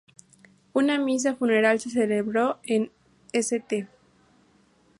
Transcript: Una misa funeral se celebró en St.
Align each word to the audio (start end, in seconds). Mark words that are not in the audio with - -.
Una 0.73 0.97
misa 0.97 1.35
funeral 1.35 1.79
se 1.79 1.91
celebró 1.91 2.59
en 2.63 2.91
St. 3.33 3.87